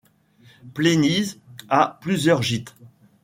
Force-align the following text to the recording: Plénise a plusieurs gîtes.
Plénise 0.73 1.39
a 1.69 1.99
plusieurs 2.01 2.41
gîtes. 2.41 2.73